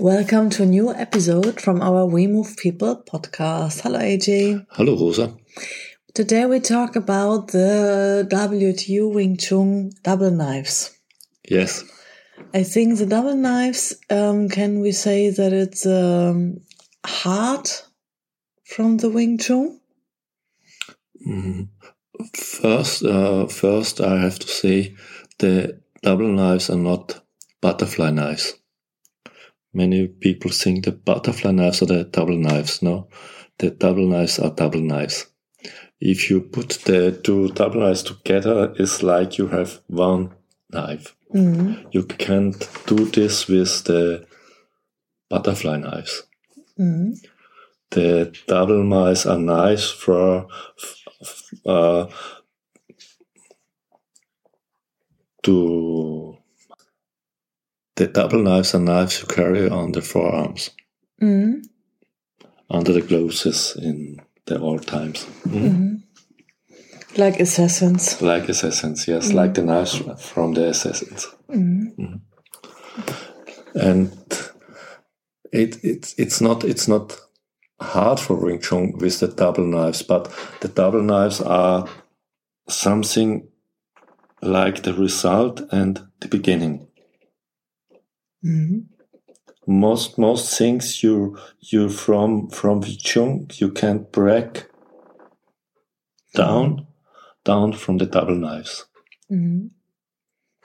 [0.00, 3.82] Welcome to a new episode from our We Move People podcast.
[3.82, 4.64] Hello, AJ.
[4.70, 5.36] Hello, Rosa.
[6.14, 10.98] Today we talk about the WTU Wing Tsun double knives.
[11.46, 11.84] Yes.
[12.54, 16.62] I think the double knives, um, can we say that it's um,
[17.04, 17.68] hard
[18.64, 19.80] from the Wing Tsun?
[21.28, 21.68] Mm.
[22.34, 24.96] First, uh, first, I have to say
[25.40, 27.20] the double knives are not
[27.60, 28.54] butterfly knives.
[29.72, 32.82] Many people think the butterfly knives are the double knives.
[32.82, 33.08] No,
[33.58, 35.26] the double knives are double knives.
[36.00, 40.34] If you put the two double knives together, it's like you have one
[40.72, 41.14] knife.
[41.34, 41.86] Mm.
[41.92, 44.26] You can't do this with the
[45.28, 46.24] butterfly knives.
[46.78, 47.18] Mm.
[47.90, 50.48] The double knives are nice for
[51.66, 52.06] uh,
[55.42, 56.36] to
[57.96, 60.70] the double knives are knives you carry on the forearms
[61.22, 61.62] Mm.
[62.70, 65.26] under the clothes in the old times.
[65.46, 66.02] Mm.
[67.16, 68.22] Like assassins.
[68.22, 71.26] Like assassins, yes, like the knives from the assassins.
[71.50, 72.20] Mm.
[73.74, 74.12] And
[75.52, 77.20] it, it's it's not it's not
[77.80, 81.86] hard for Wing Tsun with the double knives, but the double knives are
[82.68, 83.48] something
[84.42, 86.86] like the result and the beginning.
[88.44, 88.86] Mm.
[89.66, 94.66] most most things you you from from Wing Tsun you can't break
[96.34, 96.86] down
[97.44, 98.86] down from the double knives.
[99.30, 99.70] Mm.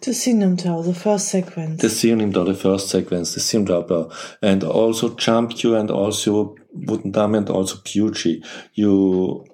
[0.00, 1.82] The Siu Nim Tau, the first sequence.
[1.82, 5.16] The Sionimdo, the first sequence, the Simdaba, and also
[5.56, 8.44] you and also Wutendam and also Biu Tze.
[8.74, 9.44] You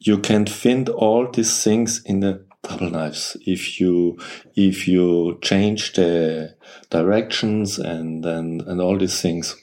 [0.00, 4.18] you can find all these things in the double knives if you
[4.54, 6.54] if you change the
[6.90, 9.56] directions and and, and all these things.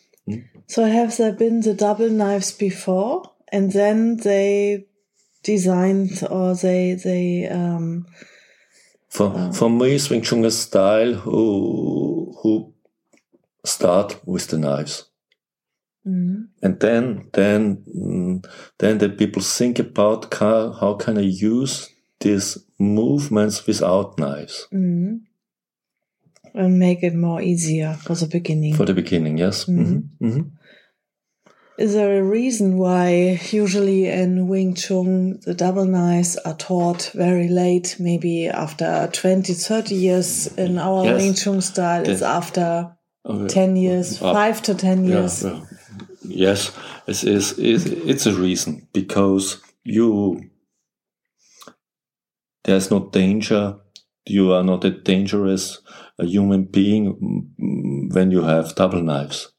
[0.68, 4.88] So have there been the double knives before, and then they
[5.44, 8.06] designed or they they um
[9.10, 12.74] For for me, is Wing Tsun style who who
[13.68, 15.06] start with the knives.
[16.06, 18.46] mm, And then, then, mm,
[18.80, 25.20] then the people think about how, how can I use these movements without knives mm,
[26.54, 28.74] and make it more easier for the beginning.
[28.76, 29.38] for the beginning.
[29.38, 29.66] Yes.
[29.66, 30.04] Mhm.
[30.20, 30.42] hmm hmm
[31.80, 37.48] Is there a reason why usually in Wing Tsun the double knives are taught very
[37.50, 41.22] late, maybe after 20, 30 years in our Yes.
[41.22, 42.96] Wing Tsun style, it's after
[43.26, 43.48] Okay.
[43.54, 45.44] 10 years, Uh, 5 to 10 years.
[45.44, 45.62] yeah.
[46.24, 46.72] Yes,
[47.08, 47.54] it is.
[47.60, 50.42] It, it's a reason because you
[52.68, 53.78] there's no danger.
[54.28, 55.82] You are not a dangerous
[56.20, 59.52] human being mm, when you have double knives.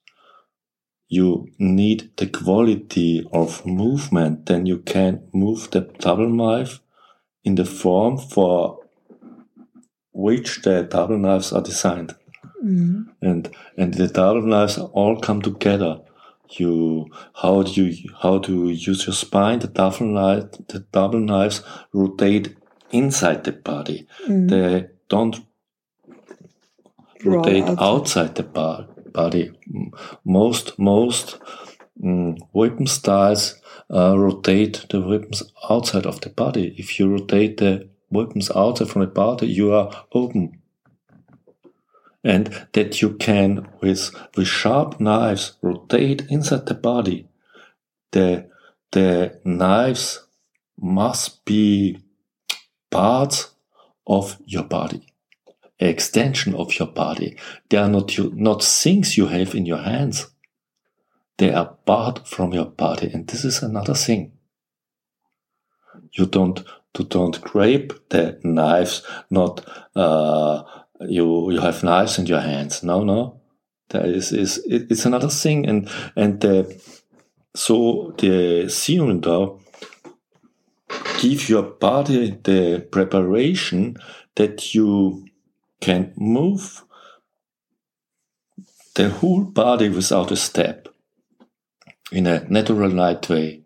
[1.08, 6.80] You need the quality of movement, then you can move the double knife
[7.44, 8.80] in the form for
[10.12, 12.14] which the double knives are designed
[12.64, 16.00] Mm, and and the double knives all come together.
[16.50, 19.60] You how do you how to use your spine?
[19.60, 22.56] The double knife the double knives rotate
[22.90, 24.06] inside the body.
[24.26, 24.48] mm.
[24.48, 25.36] They don't
[27.24, 27.84] rotate outside.
[27.84, 28.42] outside, the
[29.12, 29.52] body.
[30.24, 31.38] Most most
[32.02, 33.60] mm, weapon styles
[33.90, 36.74] uh, rotate the weapons outside of the body.
[36.78, 40.58] If you rotate the weapons outside from the body, you are open
[42.24, 47.28] and that you can with with sharp knives rotate inside the body
[48.12, 48.48] the
[48.92, 50.24] the knives
[50.80, 51.98] must be
[52.90, 53.50] parts
[54.06, 55.04] of your body
[55.80, 57.36] extension of your body.
[57.68, 60.28] They are not you, not things you have in your hands.
[61.36, 64.32] They are part from your body and this is another thing.
[66.12, 66.64] You don't
[66.98, 69.64] you don't grab the knives not
[69.94, 70.64] uh,
[71.00, 72.82] you you have knives in your hands.
[72.82, 73.40] No, no,
[73.90, 76.80] that is is it's another thing, and and the,
[77.54, 79.50] so the cylinder
[81.18, 83.96] give your body the preparation
[84.36, 85.26] that you
[85.80, 86.84] can move
[88.94, 90.88] the whole body without a step
[92.12, 93.62] in a natural light way.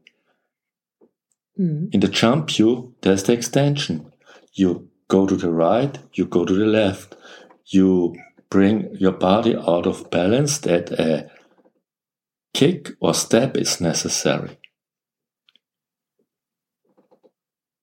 [1.59, 1.93] Mm.
[1.93, 4.11] In the jump you, there's the extension.
[4.55, 7.15] You go to the right, you go to the left.
[7.67, 8.15] You
[8.49, 11.31] bring your body out of balance that a
[12.55, 14.59] kick or step is necessary.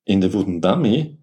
[0.10, 1.20] In the wooden dummy,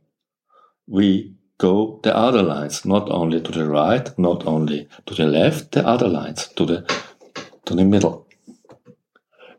[0.87, 5.73] we go the other lines, not only to the right, not only to the left,
[5.73, 6.79] the other lines to the
[7.65, 8.29] to the middle.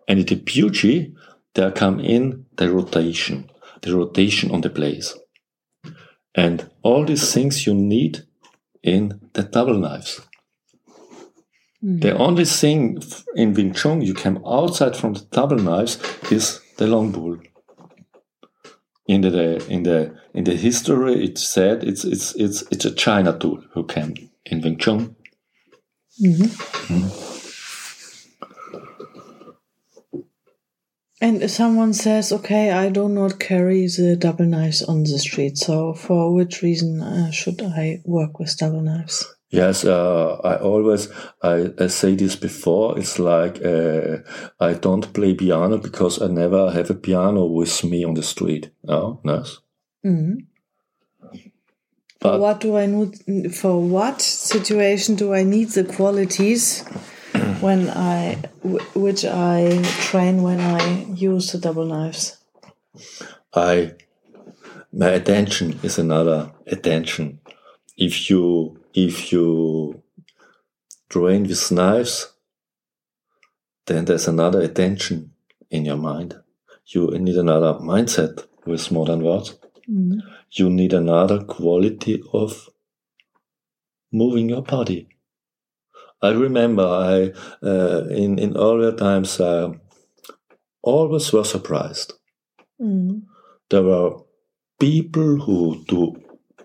[0.07, 1.13] And in the beauty,
[1.55, 3.49] there come in the rotation,
[3.81, 5.13] the rotation on the place.
[6.33, 8.23] And all these things you need
[8.81, 10.21] in the double knives.
[11.83, 12.01] Mm.
[12.01, 13.03] The only thing
[13.35, 15.99] in Wing Tsun you come outside from the double knives
[16.31, 17.37] is the long bull.
[19.07, 23.37] In the in the in the history, it said it's it's it's it's a China
[23.37, 24.13] tool who came
[24.45, 25.15] in Wing Tsun.
[26.21, 26.49] Mhm.
[31.19, 35.57] And if someone says, "Okay, I do not carry the double knives on the street,"
[35.57, 39.25] so for which reason uh, should I work with double knives?
[39.49, 41.09] Yes, uh, I always
[41.41, 42.99] I, I say this before.
[42.99, 44.17] It's like uh,
[44.59, 48.71] I don't play piano because I never have a piano with me on the street.
[48.87, 49.59] Oh, yes.
[50.05, 50.47] Mhm.
[52.19, 53.55] For what do I need?
[53.55, 56.81] For what situation do I need the qualities
[57.61, 62.37] when I, w- which I train when I use the double knives?
[63.53, 63.93] I
[64.91, 67.39] my attention is another attention.
[67.97, 70.01] If you if you
[71.09, 72.33] train with knives,
[73.87, 75.31] then there's another attention
[75.69, 76.35] in your mind.
[76.87, 79.55] You need another mindset with modern words.
[79.89, 80.21] Mhm.
[80.59, 82.69] You need another quality of
[84.11, 85.07] moving your body.
[86.21, 87.33] I remember I
[87.71, 89.55] uh, in in earlier times I
[90.81, 92.13] always were surprised
[92.81, 93.23] Mhm.
[93.69, 94.11] there were
[94.79, 96.01] people who do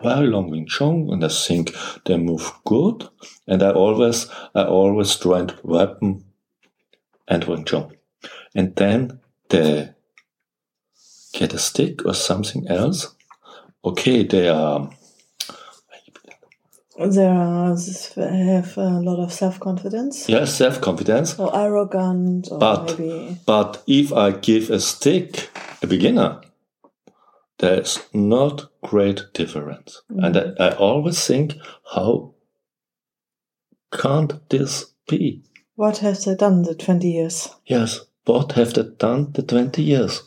[0.03, 3.09] very long Wing Tsun and I think they move good.
[3.47, 6.25] And I always, I always joined weapon
[7.29, 7.93] and Wing Tsun.
[8.55, 9.91] And then they
[11.33, 13.15] get a stick or something else.
[13.85, 14.91] Okay, they are,
[16.99, 21.39] They are, have a lot of self confidence, yes, self-confidence.
[21.39, 23.39] or arrogant, or But- maybe.
[23.47, 25.51] But if I give a stick
[25.83, 26.41] a beginner,
[27.63, 30.03] there's not great difference.
[30.09, 31.55] And I, I always think,
[31.95, 32.35] how
[33.93, 35.45] can't this be?
[35.77, 37.49] What have they done the 20 years?
[37.65, 40.23] Yes, what have they done the 20 years?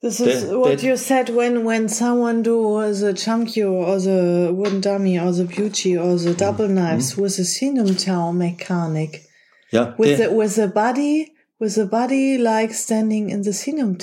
[0.00, 4.80] This is what you said when, when someone do the Chum Kiu or the wooden
[4.80, 6.74] dummy or the beauty or the double Mm-hmm.
[6.76, 9.24] knives with the Siu Nim Tau mechanic.
[9.72, 13.96] Yeah, With the with the body with the body like standing in the sinum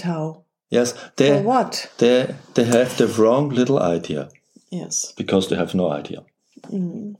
[0.69, 1.91] yes, For they, what?
[1.97, 4.29] they, they have the wrong little idea
[4.71, 5.13] Yes.
[5.17, 6.23] because they have no idea.
[6.71, 7.15] Mm.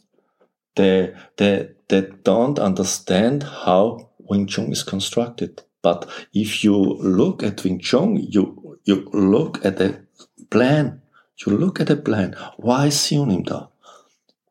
[0.76, 5.64] They, they, they don't understand how Wing Tsun is constructed.
[5.82, 10.02] But if you look at Wing Tsun, you, you look at the
[10.50, 11.02] plan.
[11.46, 12.36] You look at the plan.
[12.58, 13.68] Why Sionim da?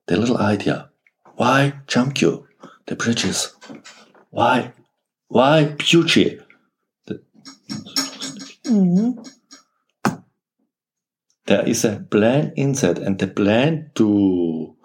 [0.07, 0.89] The little idea.
[1.35, 2.45] Why Chum Kiu?
[2.87, 3.55] The bridges.
[4.31, 4.73] Why?
[5.29, 6.41] Why Biu Tze?
[8.66, 9.23] Mhm.
[11.46, 14.76] There is a plan inside and the plan to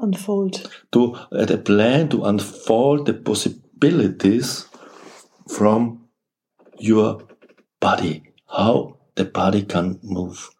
[0.00, 0.70] Unfold.
[0.92, 4.66] to uh, the plan to unfold the possibilities
[5.48, 6.08] from
[6.78, 7.22] your
[7.80, 10.50] body, how the body can move.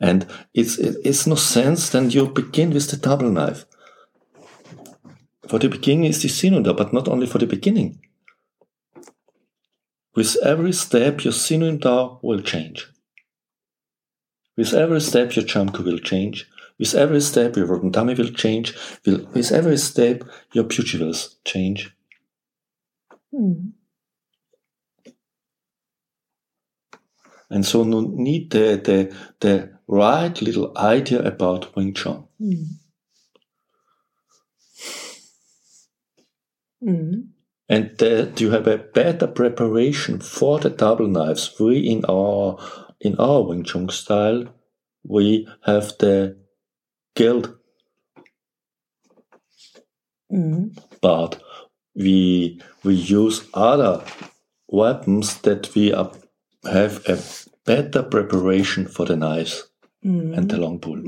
[0.00, 3.66] And it's, it- it's no sense then you begin with the double knife.
[5.48, 8.03] For the beginning is the synonym, but not only for the beginning.
[10.14, 12.88] With every step, your Dao will change.
[14.56, 16.48] With every step, your Chum Kiu will change.
[16.78, 18.74] With every step, your rotundami will change.
[19.04, 20.64] With every step, your
[21.00, 21.92] will change.
[23.34, 23.72] Mm.
[27.50, 32.26] And so you need the, the, the right little idea about Wing Tsun.
[32.40, 32.66] Mm.
[36.82, 37.33] Mm.
[37.68, 41.54] And that you have a better preparation for the double knives.
[41.60, 42.58] We in our
[43.00, 44.46] in our Wing Tsun style,
[45.04, 46.38] we have the
[47.16, 47.56] guild
[50.32, 50.76] Mm.
[51.00, 51.40] but
[51.94, 54.04] we we use other
[54.68, 56.12] weapons that we are,
[56.64, 57.18] have a
[57.64, 59.68] better preparation for the knives.
[60.04, 60.62] And the mm-hmm.
[60.62, 61.02] long pull.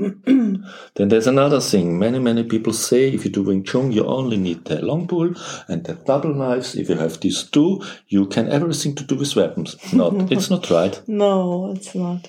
[0.95, 1.99] then there's another thing.
[1.99, 5.35] Many, many people say if you do Wing Tsun, you only need the long pull
[5.67, 6.73] and the double knives.
[6.73, 9.75] If you have these two, you can everything to do with weapons.
[9.93, 10.99] Not, it's not right.
[11.07, 12.27] No, it's not.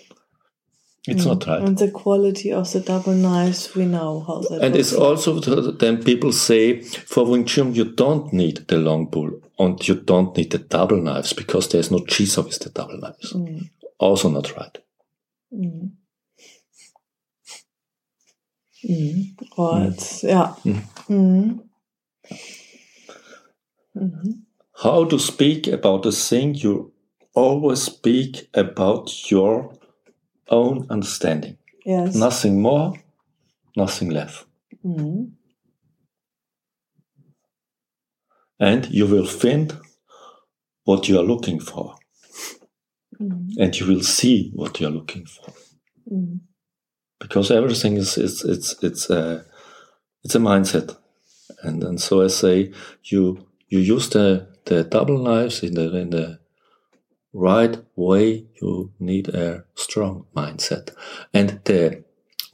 [1.06, 1.46] It's not mm.
[1.46, 1.62] right.
[1.62, 4.62] And the quality of the double knives, we know how that.
[4.62, 9.40] And it's also then people say for Wing Tsun you don't need the long pull
[9.58, 13.32] and you don't need the double knives because there's no chisa with the double knives.
[13.32, 13.70] Mm.
[13.98, 14.78] Also not right.
[15.50, 15.92] Mm.
[18.84, 19.36] Mm.
[19.58, 20.22] Right.
[20.22, 20.54] Yeah.
[21.08, 21.60] Mm.
[23.96, 24.42] Mhm.
[24.82, 26.92] How to speak about a thing you
[27.34, 29.74] always speak about your
[30.48, 31.56] own understanding.
[31.84, 32.14] Yes.
[32.14, 32.92] Nothing more,
[33.76, 34.44] nothing less.
[34.84, 35.32] Mm.
[38.60, 39.76] And you will find
[40.84, 41.94] what you are looking for.
[43.20, 43.56] Mm.
[43.58, 45.52] And you will see what you are looking for.
[46.10, 46.40] Mm.
[47.20, 49.44] Because everything is it's it's it's a
[50.24, 50.96] it's a mindset.
[51.62, 52.72] And and so I say
[53.04, 56.38] you you use the, the double knives in the in the
[57.32, 60.90] right way, you need a strong mindset.
[61.34, 62.04] And the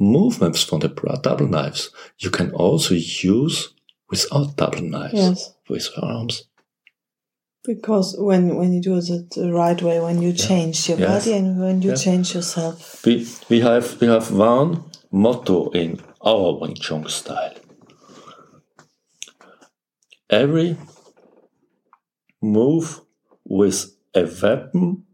[0.01, 0.89] movements from the
[1.23, 3.75] double knives you can also use
[4.11, 5.55] without double knives Yes.
[5.69, 6.45] with your arms.
[7.65, 11.09] Because when when you do it the right way, when you change your Yes.
[11.25, 13.03] body and when you change yourself.
[13.07, 17.55] We we have we have one motto in our Wing Tsun style.
[20.29, 20.77] Every
[22.43, 23.01] move
[23.45, 25.07] with a weapon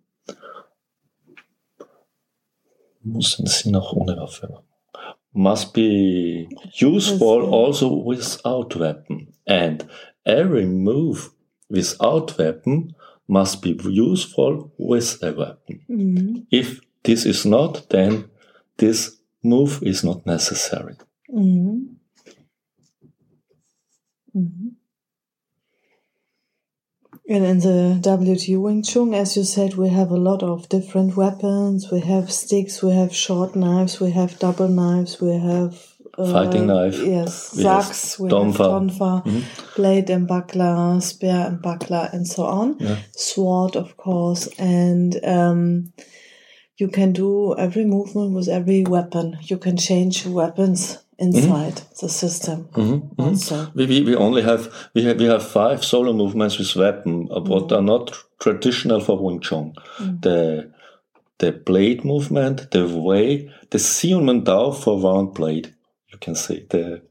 [3.05, 4.65] müssen Sie noch ohne Waffe machen.
[5.33, 6.49] must be
[6.81, 9.87] useful also without weapon and
[10.25, 11.31] every move
[11.71, 12.95] without weapon
[13.29, 16.47] must be useful with a weapon Mm.
[16.51, 18.25] if this is not then
[18.79, 20.97] this move is not necessary
[21.33, 21.97] Mm.
[24.37, 24.71] Mhm.
[27.29, 31.17] And in the WT Wing Tsun, as you said, we have a lot of different
[31.17, 31.89] weapons.
[31.93, 35.90] We have sticks, we have short knives, we have double knives, we have
[36.27, 36.99] Fighting knife.
[36.99, 38.59] Yes, We have sacks, we tonfa.
[38.59, 39.43] have tonfa,
[39.77, 42.77] blade and buckler, spear and buckler, and so on.
[42.81, 42.97] Yeah.
[43.17, 45.93] Sword, of course, and um,
[46.79, 49.37] you can do every movement with every weapon.
[49.43, 52.69] You can change weapons inside the system.
[52.73, 53.27] Mhm, mhm.
[53.27, 53.71] Also.
[53.75, 57.41] we, we, we only have we have we have five solo movements with weapon uh,
[57.41, 59.75] what are not traditional for Wing Tsun
[60.23, 60.71] the
[61.39, 65.75] the blade movement the way the Sion Dao for one blade
[66.21, 67.03] can say the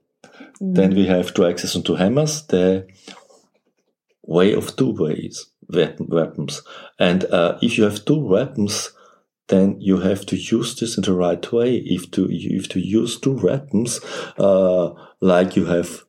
[0.62, 2.44] then we have two axes and two hammers.
[2.48, 2.86] The
[4.24, 6.62] way of two ways weapon, weapons.
[6.98, 8.92] And uh, if you have two weapons
[9.48, 11.78] then you have to use this in the right way.
[11.78, 14.00] If to if to use two weapons
[14.38, 16.04] uh, like you have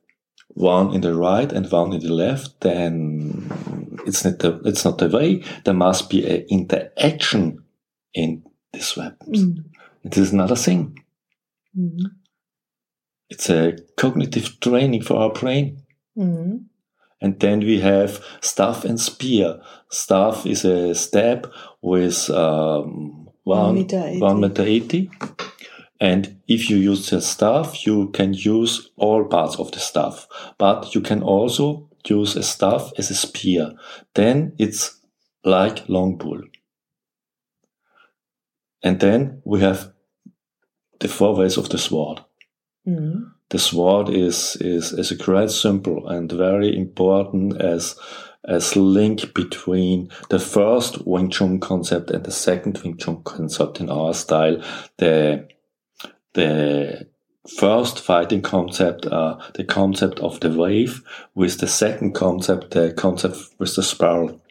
[0.49, 3.49] one in the right and one in the left then
[4.05, 5.43] it's not the it's not the way.
[5.63, 7.63] There must be an interaction
[8.13, 8.43] in
[8.73, 9.43] these weapons.
[9.43, 9.63] Mm.
[10.03, 10.99] it is another thing.
[11.77, 12.11] Mhm.
[13.31, 15.77] It's a cognitive training for our brain
[16.17, 16.65] Mhm.
[17.23, 19.61] And then we have staff and spear.
[19.89, 24.19] Staff is a stab with um, One one, meter eighty.
[24.21, 25.09] one meter 80.
[25.99, 30.27] And if you use the staff, you can use all parts of the staff.
[30.57, 33.71] But you can also use a staff as a spear.
[34.15, 34.99] Then it's
[35.45, 36.41] like long bull.
[38.83, 39.91] And then we have
[40.99, 42.21] the four ways of the sword
[42.87, 43.31] Mhm.
[43.49, 47.95] the sword is is is a great symbol and very important as
[48.43, 53.89] as link between the first Wing Tsun concept and the second Wing Tsun concept in
[53.89, 54.61] our style.
[54.97, 55.47] The
[56.33, 57.07] the
[57.47, 61.01] first fighting concept, uh, the concept of the wave,
[61.35, 64.41] with the second concept, the concept with the spiral.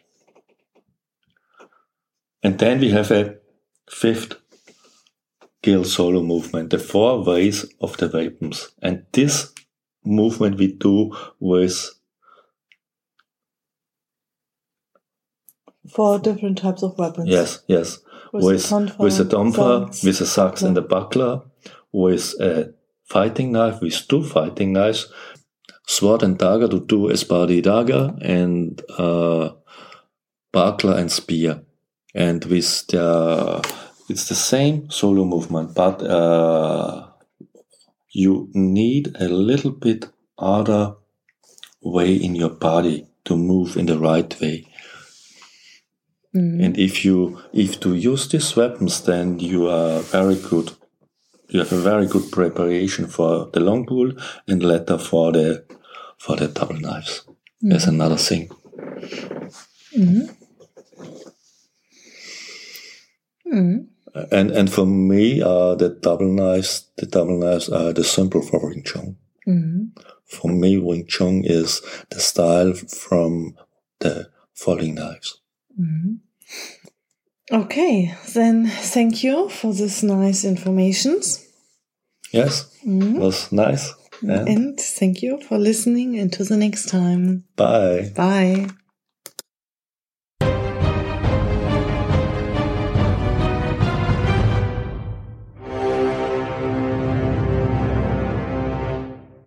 [2.43, 3.35] And then we have a
[3.89, 4.40] fifth
[5.63, 8.69] Gill solo movement, the four ways of the weapons.
[8.81, 9.53] And this
[10.03, 11.89] movement we do with
[15.89, 17.27] Four different types of weapons.
[17.27, 17.99] yes, yes,
[18.31, 21.41] With with tonfa, with a tonfa, with a sax and a buckler,
[21.91, 25.11] with a fighting knife, with two fighting knives,
[25.85, 29.49] sword and dagger to do espadí dagger, and uh,
[30.53, 31.61] buckler and spear.
[32.13, 33.61] And with the
[34.11, 37.07] it's the same solo movement, but uh,
[38.09, 40.05] you need a little bit
[40.37, 40.95] other
[41.81, 44.57] way in your body to move in the right way.
[46.35, 46.63] Mhm.
[46.65, 47.17] And if you
[47.53, 50.67] if to use these weapons, then you are very good
[51.51, 54.11] you have a very good preparation for the long pool
[54.47, 55.63] and later for the
[56.17, 57.25] for the double knives.
[57.61, 58.49] There's another thing.
[64.31, 68.59] And and for me, uh, the double knives, the double knives are the simple for
[68.67, 69.15] Wing Tsun.
[69.47, 70.01] Mm-hmm.
[70.25, 73.55] For me, Wing Tsun is the style from
[73.99, 75.39] the falling knives.
[75.79, 76.15] Mm-hmm.
[77.51, 81.45] Okay, then thank you for this nice informations.
[82.31, 83.17] Yes, mm-hmm.
[83.17, 83.93] was nice.
[84.21, 86.19] And And thank you for listening.
[86.19, 87.43] And to the next time.
[87.55, 88.11] bye.
[88.15, 88.67] Bye.